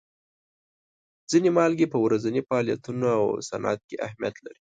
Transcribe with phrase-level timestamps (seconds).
[1.31, 4.59] ځینې مالګې په ورځیني فعالیتونو او صنعت کې اهمیت لري.